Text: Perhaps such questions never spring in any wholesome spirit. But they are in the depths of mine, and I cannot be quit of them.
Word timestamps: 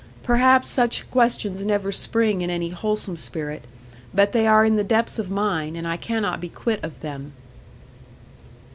Perhaps 0.23 0.67
such 0.67 1.07
questions 1.11 1.61
never 1.61 1.91
spring 1.91 2.41
in 2.41 2.49
any 2.49 2.69
wholesome 2.69 3.15
spirit. 3.15 3.65
But 4.15 4.31
they 4.31 4.47
are 4.47 4.65
in 4.65 4.75
the 4.75 4.83
depths 4.83 5.19
of 5.19 5.29
mine, 5.29 5.75
and 5.75 5.87
I 5.87 5.95
cannot 5.95 6.41
be 6.41 6.49
quit 6.49 6.83
of 6.83 7.01
them. 7.01 7.33